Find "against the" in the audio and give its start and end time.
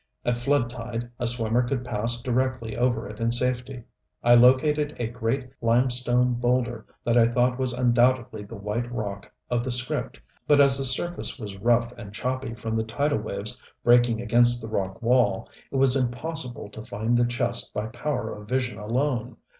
14.21-14.67